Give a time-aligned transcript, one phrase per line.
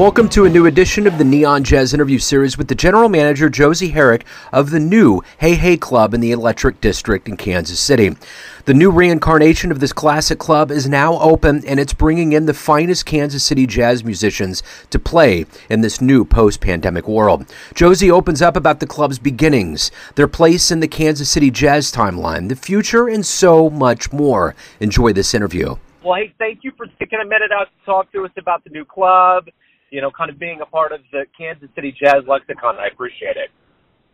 [0.00, 3.50] Welcome to a new edition of the Neon Jazz interview series with the general manager
[3.50, 8.16] Josie Herrick of the new Hey Hey Club in the Electric District in Kansas City.
[8.64, 12.54] The new reincarnation of this classic club is now open and it's bringing in the
[12.54, 17.44] finest Kansas City jazz musicians to play in this new post pandemic world.
[17.74, 22.48] Josie opens up about the club's beginnings, their place in the Kansas City jazz timeline,
[22.48, 24.54] the future, and so much more.
[24.80, 25.76] Enjoy this interview.
[26.02, 28.70] Well, hey, thank you for taking a minute out to talk to us about the
[28.70, 29.44] new club
[29.90, 32.76] you know, kind of being a part of the Kansas City Jazz Lexicon.
[32.76, 33.50] I appreciate it.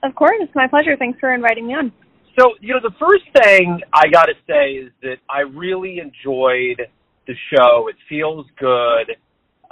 [0.03, 0.97] Of course, it's my pleasure.
[0.97, 1.93] Thanks for inviting me on.
[2.39, 6.85] So, you know, the first thing I got to say is that I really enjoyed
[7.27, 7.89] the show.
[7.89, 9.17] It feels good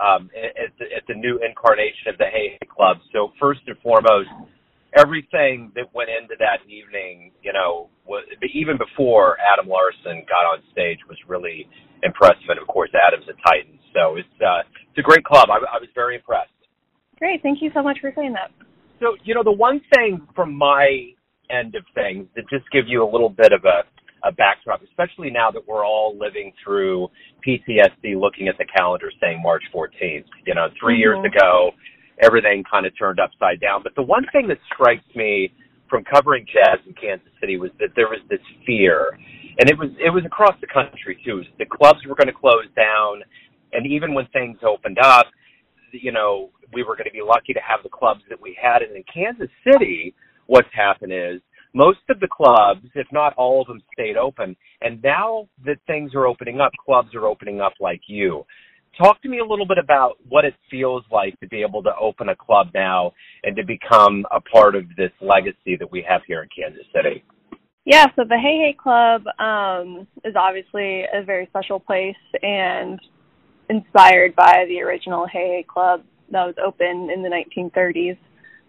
[0.00, 2.96] um, at, the, at the new incarnation of the Hey Hey Club.
[3.12, 4.32] So, first and foremost,
[4.96, 10.64] everything that went into that evening, you know, was, even before Adam Larson got on
[10.72, 11.68] stage was really
[12.02, 12.48] impressive.
[12.48, 13.78] And of course, Adam's a Titan.
[13.92, 14.64] So it's uh,
[14.94, 15.48] it's a great club.
[15.50, 16.50] I, I was very impressed.
[17.18, 18.50] Great, thank you so much for saying that.
[19.00, 21.10] So you know, the one thing from my
[21.50, 23.82] end of things that just give you a little bit of a
[24.26, 27.08] a backdrop, especially now that we're all living through
[27.46, 30.24] PTSD, looking at the calendar saying March 14th.
[30.46, 30.98] You know, 3 mm-hmm.
[30.98, 31.72] years ago,
[32.22, 33.82] everything kind of turned upside down.
[33.82, 35.52] But the one thing that strikes me
[35.90, 39.12] from covering jazz in Kansas City was that there was this fear,
[39.58, 41.42] and it was it was across the country too.
[41.58, 43.22] The clubs were going to close down,
[43.74, 45.26] and even when things opened up,
[45.92, 48.82] you know, we were going to be lucky to have the clubs that we had.
[48.82, 50.14] And in Kansas City,
[50.46, 51.40] what's happened is
[51.74, 54.56] most of the clubs, if not all of them, stayed open.
[54.80, 58.44] And now that things are opening up, clubs are opening up like you.
[58.96, 61.90] Talk to me a little bit about what it feels like to be able to
[62.00, 66.20] open a club now and to become a part of this legacy that we have
[66.28, 67.24] here in Kansas City.
[67.84, 73.00] Yeah, so the Hey Hey Club um, is obviously a very special place, and
[73.70, 78.18] inspired by the original Hey Hey Club that was open in the 1930s.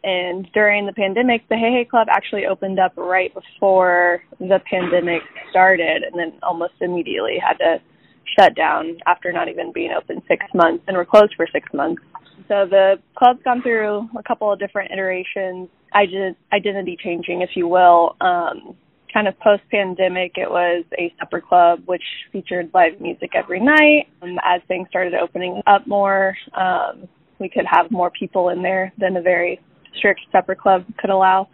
[0.04, 5.22] And during the pandemic, the Hey Hey Club actually opened up right before the pandemic
[5.50, 7.82] started and then almost immediately had to
[8.38, 12.02] shut down after not even being open six months and were closed for six months.
[12.48, 18.16] So the club's gone through a couple of different iterations, identity changing, if you will.
[18.22, 18.76] Um,
[19.16, 22.04] kind of post pandemic, it was a supper club which
[22.34, 24.08] featured live music every night.
[24.22, 27.08] Um, as things started opening up more, um,
[27.40, 29.62] we could have more people in there than a very
[29.96, 31.48] strict supper club could allow.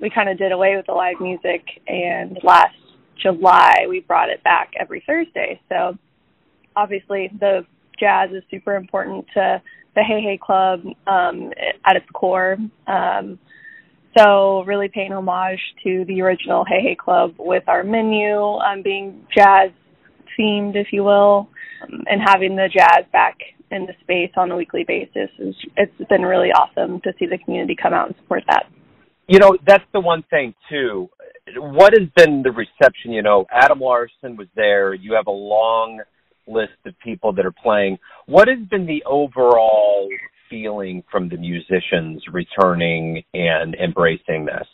[0.00, 2.76] We kind of did away with the live music, and last
[3.20, 5.60] July we brought it back every Thursday.
[5.68, 5.98] So
[6.76, 7.66] obviously the
[7.98, 9.60] jazz is super important to
[9.96, 11.50] the Hey Hey Club um,
[11.84, 12.58] at its core.
[12.86, 13.40] Um,
[14.16, 19.26] so really paying homage to the original Hey Hey Club with our menu um, being
[19.34, 19.70] jazz
[20.38, 21.48] themed, if you will,
[21.82, 23.36] um, and having the jazz back
[23.70, 27.38] in the space on a weekly basis is it's been really awesome to see the
[27.38, 28.66] community come out and support that.
[29.28, 31.08] You know, that's the one thing too.
[31.56, 33.12] What has been the reception?
[33.12, 34.94] You know, Adam Larson was there.
[34.94, 36.00] You have a long
[36.46, 37.98] list of people that are playing.
[38.26, 40.08] What has been the overall
[40.52, 44.68] feeling from the musicians returning and embracing this?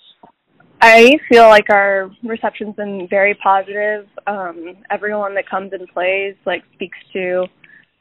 [0.80, 4.06] I feel like our reception's been very positive.
[4.26, 7.46] Um, everyone that comes and plays like speaks to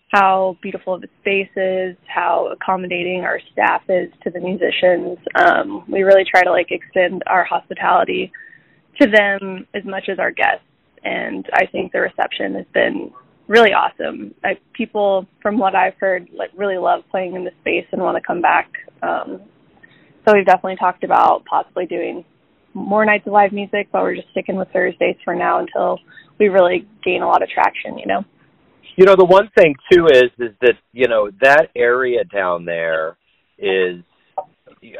[0.09, 5.17] how beautiful the space is, how accommodating our staff is to the musicians.
[5.35, 8.31] Um, we really try to like extend our hospitality
[9.01, 10.65] to them as much as our guests,
[11.03, 13.11] and I think the reception has been
[13.47, 14.33] really awesome.
[14.43, 18.15] I, people, from what I've heard, like really love playing in the space and want
[18.15, 18.69] to come back.
[19.01, 19.41] Um,
[20.25, 22.25] so we've definitely talked about possibly doing
[22.73, 25.99] more nights of live music, but we're just sticking with Thursdays for now until
[26.39, 27.97] we really gain a lot of traction.
[27.97, 28.23] You know.
[28.95, 33.17] You know, the one thing too is is that you know that area down there
[33.57, 34.03] is.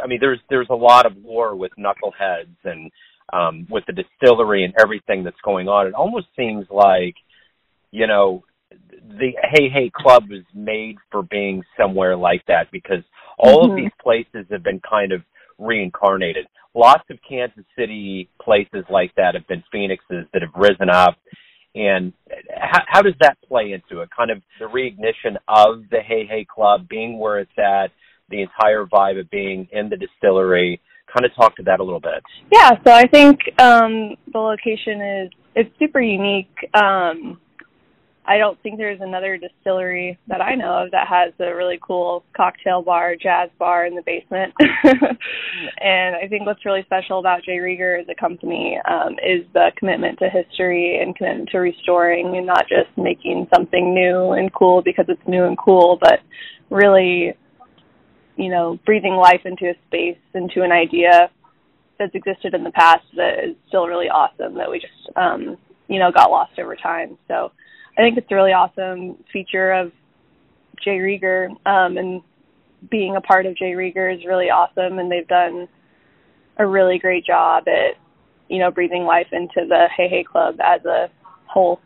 [0.04, 2.92] I mean, there's there's a lot of war with knuckleheads and
[3.34, 5.88] um, with the distillery and everything that's going on.
[5.88, 7.16] It almost seems like
[7.98, 8.44] you know,
[8.80, 13.04] the Hey Hey Club was made for being somewhere like that because
[13.40, 13.72] all mm-hmm.
[13.72, 15.22] of these places have been kind of
[15.58, 16.46] reincarnated.
[16.76, 21.16] Lots of Kansas City places like that have been phoenixes that have risen up.
[21.74, 22.14] And
[22.56, 24.10] how, how does that play into it?
[24.16, 27.88] Kind of the reignition of the Hey Hey Club being where it's at,
[28.30, 30.80] the entire vibe of being in the distillery.
[31.12, 32.22] Kind of talk to that a little bit.
[32.52, 36.54] Yeah, so I think um, the location is it's super unique.
[36.76, 37.40] Um,
[38.28, 42.24] I don't think there's another distillery that I know of that has a really cool
[42.36, 44.54] cocktail bar, jazz bar in the basement.
[45.82, 47.54] and I think what's really special about J.
[47.54, 52.46] Rieger as a company um, is the commitment to history and commitment to restoring and
[52.46, 56.20] not just making something new and cool because it's new and cool, but
[56.70, 57.34] really
[58.38, 61.30] you know, breathing life into a space, into an idea
[62.00, 65.58] that's existed in the past that is still really awesome that we just, um,
[65.88, 67.18] you know, got lost over time.
[67.28, 67.52] So
[67.98, 69.92] I think it's a really awesome feature of
[70.84, 70.92] J.
[71.00, 72.22] Rieger, um, and
[72.92, 73.72] being a part of J.
[73.72, 75.68] Rieger is really awesome, and they've done
[76.58, 77.96] a really great job at,
[78.50, 81.10] you know, breathing life into the Hey Hey Club as a
[81.48, 81.80] whole.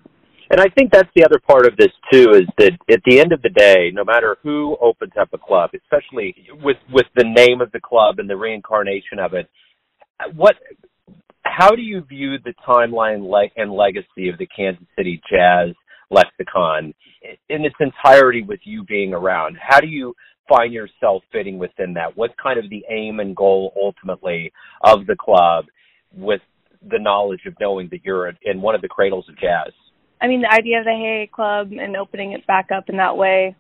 [0.50, 3.32] And I think that's the other part of this too is that at the end
[3.32, 7.62] of the day, no matter who opens up a club, especially with with the name
[7.62, 9.50] of the club and the reincarnation of it,
[10.36, 10.56] what
[11.44, 15.70] how do you view the timeline and legacy of the Kansas City Jazz
[16.12, 16.94] lexicon
[17.50, 19.58] in its entirety with you being around?
[19.60, 20.14] How do you
[20.48, 22.16] find yourself fitting within that?
[22.16, 24.52] What's kind of the aim and goal ultimately
[24.84, 25.66] of the club
[26.14, 26.42] with
[26.90, 29.72] the knowledge of knowing that you're in one of the cradles of jazz?
[30.22, 33.18] I mean, the idea of the Hey Club and opening it back up in that
[33.18, 33.56] way,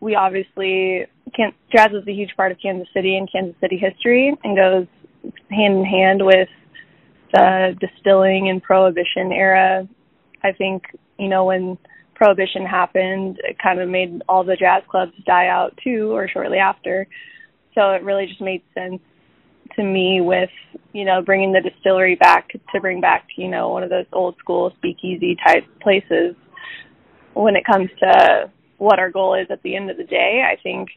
[0.00, 4.34] we obviously can jazz is a huge part of Kansas City and Kansas City history
[4.42, 4.86] and goes
[5.50, 6.48] hand in hand with
[7.32, 9.86] the distilling and prohibition era.
[10.42, 10.84] I think,
[11.18, 11.78] you know, when
[12.14, 16.58] prohibition happened, it kind of made all the jazz clubs die out too or shortly
[16.58, 17.06] after.
[17.74, 19.00] So it really just made sense
[19.76, 20.50] to me with,
[20.92, 24.36] you know, bringing the distillery back to bring back, you know, one of those old
[24.38, 26.34] school speakeasy type places
[27.34, 30.42] when it comes to what our goal is at the end of the day.
[30.46, 30.88] I think,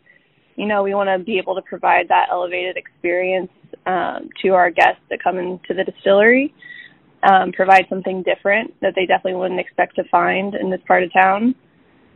[0.56, 3.52] you know, we want to be able to provide that elevated experience
[3.86, 6.54] um, to our guests that come into the distillery,
[7.24, 11.14] um, provide something different that they definitely wouldn't expect to find in this part of
[11.14, 11.56] town.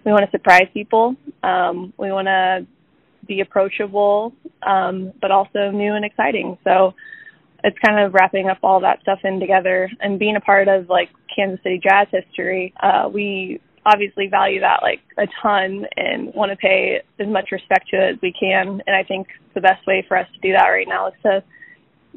[0.05, 1.15] We want to surprise people.
[1.43, 2.65] Um, we want to
[3.27, 4.33] be approachable,
[4.65, 6.57] um, but also new and exciting.
[6.63, 6.93] So
[7.63, 10.89] it's kind of wrapping up all that stuff in together and being a part of
[10.89, 12.73] like Kansas City jazz history.
[12.81, 17.89] Uh, we obviously value that like a ton and want to pay as much respect
[17.89, 18.81] to it as we can.
[18.85, 21.43] And I think the best way for us to do that right now is to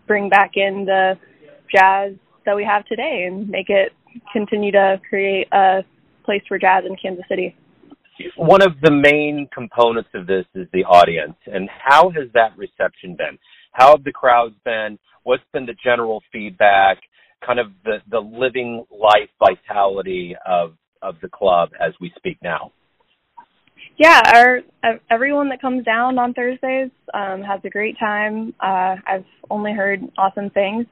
[0.07, 1.19] bring back in the
[1.73, 2.15] jazz
[2.45, 3.93] that we have today and make it
[4.33, 5.83] continue to create a
[6.25, 7.57] place for jazz in Kansas City.
[8.37, 11.37] One of the main components of this is the audience.
[11.47, 13.39] And how has that reception been?
[13.73, 14.99] How have the crowds been?
[15.23, 16.99] What's been the general feedback?
[17.45, 22.73] Kind of the, the living life vitality of, of the club as we speak now?
[23.97, 24.61] Yeah, our
[25.11, 28.55] everyone that comes down on Thursdays um, has a great time.
[28.61, 30.87] Uh, I've only heard awesome things.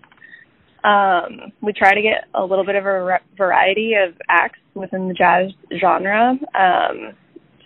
[0.85, 5.15] Um, we try to get a little bit of a variety of acts within the
[5.15, 6.39] jazz genre.
[6.59, 7.15] Um,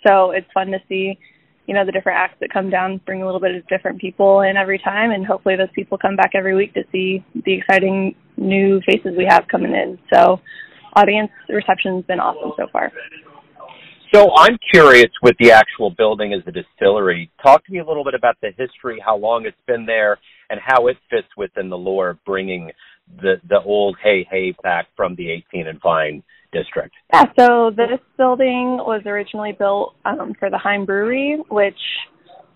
[0.07, 1.19] so it's fun to see,
[1.67, 4.41] you know, the different acts that come down bring a little bit of different people
[4.41, 8.15] in every time, and hopefully those people come back every week to see the exciting
[8.37, 9.99] new faces we have coming in.
[10.13, 10.41] So
[10.95, 12.93] audience reception's been awesome so far.
[14.13, 17.31] So I'm curious with the actual building as a distillery.
[17.43, 20.19] Talk to me a little bit about the history, how long it's been there,
[20.51, 22.71] and how it fits within the lore of bringing
[23.23, 26.23] the the old Hey Hey back from the 18 and Vine
[26.53, 26.95] district.
[27.13, 31.75] Yeah, so this building was originally built um, for the Heim Brewery, which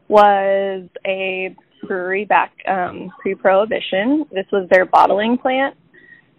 [0.09, 1.57] was a
[1.87, 4.27] brewery back um, pre-prohibition.
[4.31, 5.75] This was their bottling plant.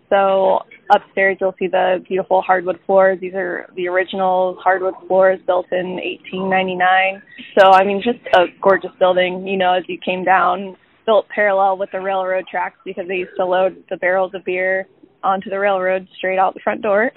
[0.10, 0.60] So
[0.90, 3.20] upstairs you'll see the beautiful hardwood floors.
[3.20, 7.22] These are the original hardwood floors built in 1899.
[7.60, 9.46] So I mean, just a gorgeous building.
[9.46, 13.36] You know, as you came down, built parallel with the railroad tracks because they used
[13.38, 14.88] to load the barrels of beer
[15.24, 17.12] onto the railroad straight out the front door.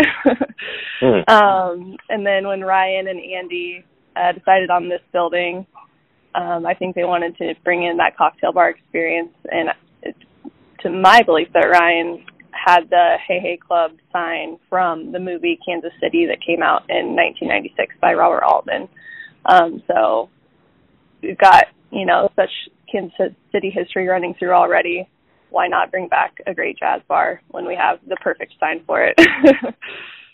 [1.02, 1.28] mm.
[1.28, 3.84] um, and then when Ryan and Andy
[4.16, 5.66] uh, decided on this building,
[6.34, 9.32] um, I think they wanted to bring in that cocktail bar experience.
[9.50, 9.70] And
[10.02, 10.18] it's,
[10.80, 12.24] to my belief, that Ryan
[12.64, 17.16] had the Hey Hey Club sign from the movie Kansas City that came out in
[17.16, 18.88] 1996 by Robert Altman.
[19.46, 20.28] Um, so
[21.22, 22.50] we've got you know such
[22.90, 25.08] Kansas City history running through already.
[25.50, 29.02] Why not bring back a great jazz bar when we have the perfect sign for
[29.02, 29.14] it?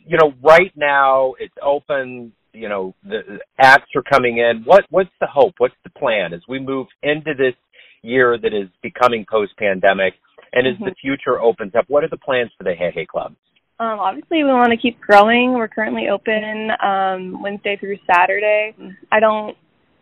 [0.06, 2.32] you know, right now it's open.
[2.52, 4.62] You know, the acts are coming in.
[4.64, 5.54] What what's the hope?
[5.58, 7.54] What's the plan as we move into this
[8.02, 10.14] year that is becoming post pandemic?
[10.56, 10.86] And as mm-hmm.
[10.86, 13.34] the future opens up, what are the plans for the Hey Hey Club?
[13.78, 15.52] Um, obviously, we want to keep growing.
[15.52, 18.74] We're currently open um, Wednesday through Saturday.
[19.12, 19.54] I don't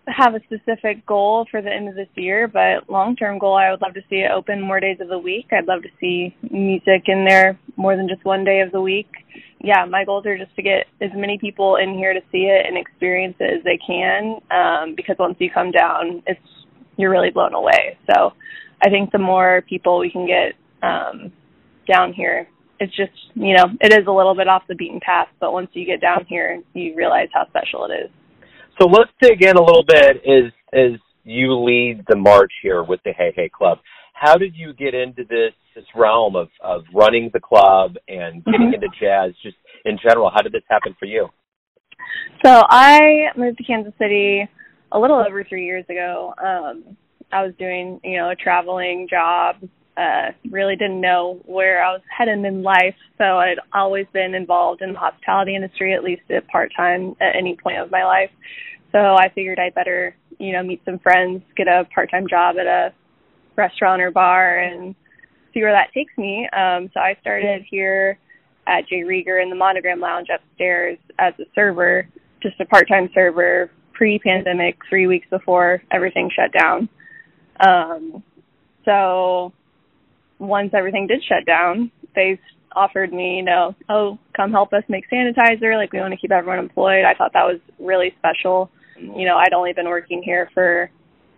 [0.07, 3.73] have a specific goal for the end of this year, but long term goal, I
[3.73, 5.47] would love to see it open more days of the week.
[5.51, 9.11] I'd love to see music in there more than just one day of the week.
[9.61, 12.67] Yeah, my goals are just to get as many people in here to see it
[12.67, 14.39] and experience it as they can.
[14.53, 16.39] Um, because once you come down, it's
[16.97, 17.99] you're really blown away.
[18.07, 18.35] So
[18.85, 20.53] I think the more people we can get
[20.87, 21.33] um,
[21.91, 22.47] down here,
[22.81, 25.69] it's just you know it is a little bit off the beaten path, but once
[25.73, 28.11] you get down here, you realize how special it is.
[28.81, 30.17] So let's dig in a little bit.
[30.25, 33.79] Is is you lead the march here with the Hey Hey Club.
[34.13, 38.73] How did you get into this this realm of of running the club and getting
[38.73, 38.75] mm-hmm.
[38.75, 40.31] into jazz just in general?
[40.35, 41.29] How did this happen for you?
[42.45, 44.49] So I moved to Kansas City
[44.93, 46.35] a little over three years ago.
[46.43, 46.97] Um,
[47.35, 49.57] I was doing, you know, a traveling job.
[49.97, 54.83] Uh, really didn't know where I was heading in life, so I'd always been involved
[54.83, 58.31] in the hospitality industry, at least at part time at any point of my life.
[58.93, 62.57] So I figured I'd better, you know, meet some friends, get a part time job
[62.57, 62.93] at a
[63.57, 64.95] restaurant or bar, and
[65.53, 66.49] see where that takes me.
[66.53, 68.19] Um, so I started here
[68.69, 69.03] at J.
[69.03, 72.09] Rieger in the Monogram Lounge upstairs as a server,
[72.41, 76.89] just a part time server, pre pandemic, three weeks before everything shut down.
[77.61, 78.23] Um,
[78.85, 79.53] so
[80.39, 82.39] once everything did shut down, they
[82.75, 85.77] offered me, you know, oh, come help us make sanitizer.
[85.77, 87.05] Like we want to keep everyone employed.
[87.05, 88.71] I thought that was really special.
[88.99, 90.91] You know, I'd only been working here for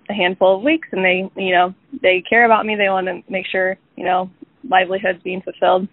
[0.08, 2.76] a handful of weeks and they, you know, they care about me.
[2.76, 4.30] They want to make sure, you know,
[4.68, 5.88] livelihoods being fulfilled.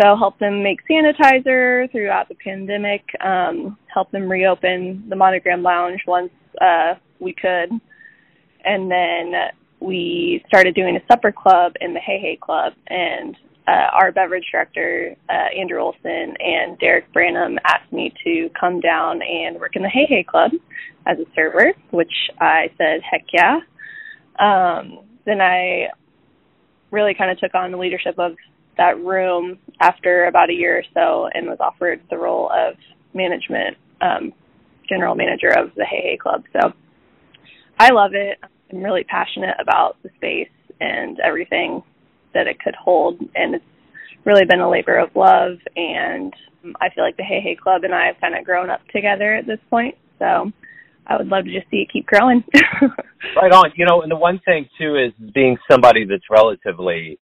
[0.00, 6.00] So help them make sanitizer throughout the pandemic, um, help them reopen the Monogram Lounge
[6.06, 7.70] once uh, we could.
[8.64, 9.32] And then
[9.80, 12.72] we started doing a supper club in the Hey Hey Club.
[12.88, 18.80] And uh, our beverage director, uh, Andrew Olson, and Derek Branham asked me to come
[18.80, 20.52] down and work in the Hey Hey Club
[21.06, 23.60] as a server, which I said, heck yeah.
[24.38, 25.88] Um, then I
[26.90, 28.36] really kind of took on the leadership of
[28.76, 32.74] that room after about a year or so and was offered the role of
[33.14, 34.32] management, um,
[34.88, 36.44] general manager of the Hey Hey Club.
[36.52, 36.72] So
[37.78, 38.38] I love it.
[38.72, 40.48] I'm really passionate about the space
[40.80, 41.82] and everything
[42.34, 43.20] that it could hold.
[43.34, 43.64] And it's
[44.24, 45.58] really been a labor of love.
[45.76, 46.32] And
[46.80, 49.34] I feel like the Hey Hey Club and I have kind of grown up together
[49.34, 49.96] at this point.
[50.18, 50.50] So
[51.06, 52.44] I would love to just see it keep growing.
[53.36, 53.72] right on.
[53.76, 57.18] You know, and the one thing too is being somebody that's relatively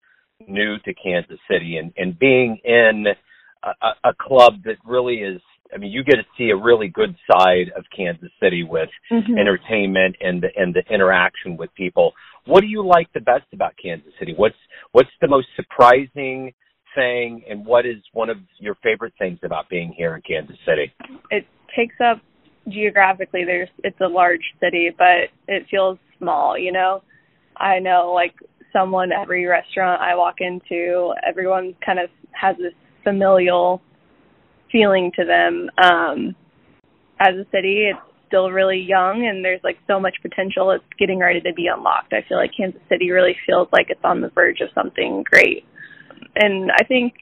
[0.48, 3.06] new to Kansas City and, and being in
[3.64, 5.42] a, a club that really is
[5.74, 9.38] I mean, you get to see a really good side of Kansas City with mm-hmm.
[9.38, 12.14] entertainment and the, and the interaction with people.
[12.46, 14.34] What do you like the best about Kansas City?
[14.36, 14.56] What's
[14.92, 16.54] what's the most surprising
[16.96, 20.92] thing, and what is one of your favorite things about being here in Kansas City?
[21.30, 21.46] It
[21.76, 22.20] takes up
[22.68, 23.44] geographically.
[23.46, 26.58] There's it's a large city, but it feels small.
[26.58, 27.04] You know,
[27.58, 28.34] I know like
[28.74, 32.74] someone every restaurant I walk into, everyone kind of has this
[33.04, 33.82] familial
[34.72, 35.70] feeling to them.
[35.82, 36.36] Um,
[37.20, 38.00] as a city, it's
[38.30, 42.14] still really young and there's like so much potential it's getting ready to be unlocked.
[42.14, 45.66] I feel like Kansas City really feels like it's on the verge of something great.
[46.36, 47.16] And I think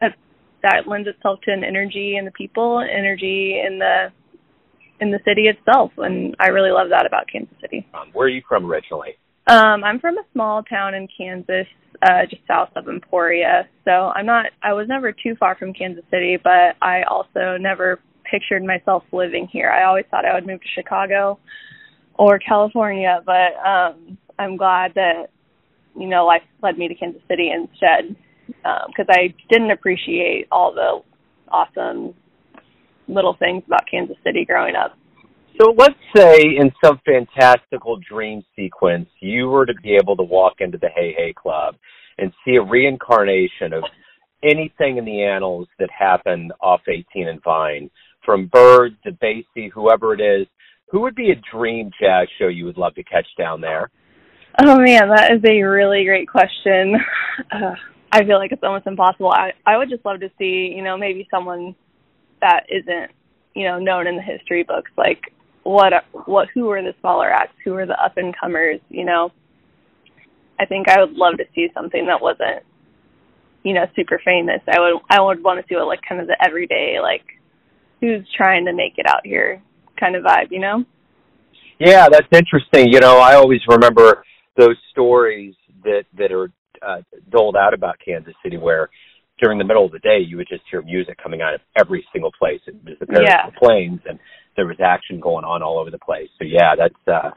[0.00, 0.14] that
[0.62, 4.12] that lends itself to an energy in the people, energy in the
[5.00, 7.88] in the city itself and I really love that about Kansas City.
[7.92, 9.16] Um, where are you from originally?
[9.48, 11.66] Um, I'm from a small town in Kansas,
[12.02, 13.68] uh, just south of Emporia.
[13.84, 18.00] So I'm not, I was never too far from Kansas City, but I also never
[18.28, 19.70] pictured myself living here.
[19.70, 21.38] I always thought I would move to Chicago
[22.14, 25.30] or California, but um, I'm glad that,
[25.96, 28.16] you know, life led me to Kansas City instead
[28.46, 31.02] because um, I didn't appreciate all the
[31.50, 32.14] awesome
[33.08, 34.96] little things about Kansas City growing up.
[35.60, 40.54] So let's say in some fantastical dream sequence, you were to be able to walk
[40.60, 41.76] into the Hey Hey Club
[42.18, 43.84] and see a reincarnation of
[44.42, 47.90] anything in the annals that happened off 18 and Vine,
[48.24, 50.46] from Bird to Basie, whoever it is.
[50.90, 53.90] Who would be a dream jazz show you would love to catch down there?
[54.60, 56.96] Oh man, that is a really great question.
[57.50, 57.74] Uh,
[58.12, 59.30] I feel like it's almost impossible.
[59.30, 61.74] I I would just love to see, you know, maybe someone
[62.42, 63.10] that isn't,
[63.54, 65.32] you know, known in the history books, like
[65.64, 65.92] what
[66.26, 69.30] what who are the smaller acts, who are the up and comers, you know.
[70.58, 72.64] I think I would love to see something that wasn't,
[73.64, 74.60] you know, super famous.
[74.68, 77.24] I would I would want to see what like kind of the everyday like
[78.00, 79.62] who's trying to make it out here
[79.98, 80.84] kind of vibe, you know?
[81.78, 82.92] Yeah, that's interesting.
[82.92, 84.24] You know, I always remember
[84.56, 85.54] those stories
[85.84, 86.50] that that are
[86.86, 88.90] uh, doled out about Kansas City where
[89.40, 92.06] during the middle of the day you would just hear music coming out of every
[92.12, 92.60] single place.
[92.66, 93.50] It was the yeah.
[93.58, 94.18] planes and
[94.56, 96.28] there was action going on all over the place.
[96.38, 97.30] So yeah, that's uh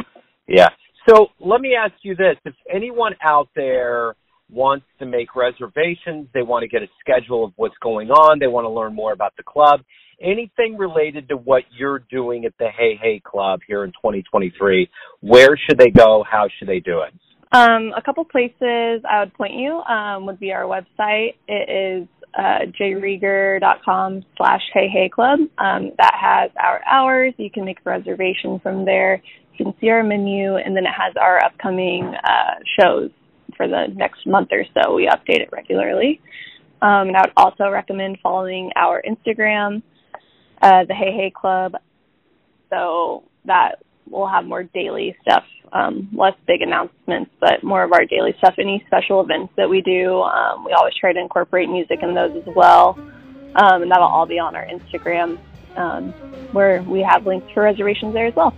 [0.48, 0.70] yeah.
[1.08, 2.36] So let me ask you this.
[2.46, 4.16] If anyone out there
[4.50, 8.48] wants to make reservations, they want to get a schedule of what's going on, they
[8.48, 9.82] want to learn more about the club,
[10.22, 14.90] anything related to what you're doing at the Hey Hey Club here in 2023,
[15.22, 16.24] where should they go?
[16.30, 17.14] How should they do it?
[17.52, 21.36] Um, a couple places I would point you um, would be our website.
[21.48, 25.40] It is uh, jrieger.com slash hey hey club.
[25.58, 27.34] Um, that has our hours.
[27.38, 29.22] You can make a reservation from there.
[29.54, 33.10] You can see our menu, and then it has our upcoming uh, shows
[33.56, 34.96] for the next month or so.
[34.96, 36.20] We update it regularly.
[36.82, 39.82] Um, and I would also recommend following our Instagram,
[40.62, 41.76] uh, the Hey Hey Club.
[42.70, 43.76] So that
[44.10, 45.44] we'll have more daily stuff,
[45.74, 48.56] um, less big announcements, but more of our daily stuff.
[48.58, 52.36] Any special events that we do, um, we always try to incorporate music in those
[52.36, 52.98] as well.
[53.56, 55.38] Um, and that'll all be on our Instagram,
[55.78, 56.12] um,
[56.52, 58.54] where we have links for reservations there as well.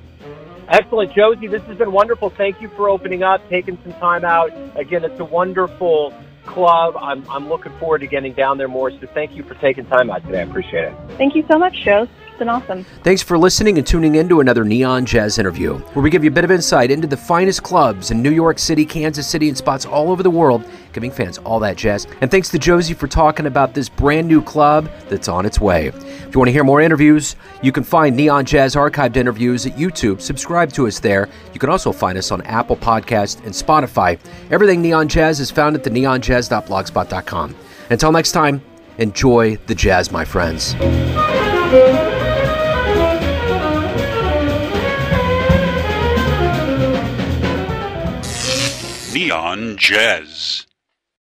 [0.70, 1.48] Excellent, Josie.
[1.48, 2.30] This has been wonderful.
[2.30, 4.52] Thank you for opening up, taking some time out.
[4.76, 6.14] Again, it's a wonderful
[6.46, 6.98] club.
[7.00, 8.92] I'm, I'm looking forward to getting down there more.
[8.92, 10.40] So thank you for taking time out today.
[10.40, 10.96] I appreciate it.
[11.12, 12.86] Thank you so much, Joe been awesome.
[13.04, 16.30] Thanks for listening and tuning in to another Neon Jazz interview, where we give you
[16.30, 19.58] a bit of insight into the finest clubs in New York City, Kansas City, and
[19.58, 20.64] spots all over the world,
[20.94, 22.08] giving fans all that jazz.
[22.22, 25.88] And thanks to Josie for talking about this brand new club that's on its way.
[25.88, 29.74] If you want to hear more interviews, you can find Neon Jazz archived interviews at
[29.74, 30.22] YouTube.
[30.22, 31.30] Subscribe to us there.
[31.54, 34.20] You can also find us on Apple Podcast and Spotify.
[34.52, 37.56] Everything Neon Jazz is found at the neonjazz.blogspot.com.
[37.90, 38.62] Until next time,
[38.98, 40.76] enjoy the jazz, my friends.
[49.18, 50.67] Neon Jazz.